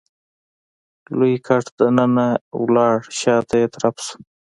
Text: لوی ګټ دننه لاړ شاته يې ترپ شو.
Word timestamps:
لوی 1.17 1.35
ګټ 1.47 1.65
دننه 1.79 2.27
لاړ 2.75 2.95
شاته 3.19 3.55
يې 3.61 3.67
ترپ 3.73 3.95
شو. 4.05 4.15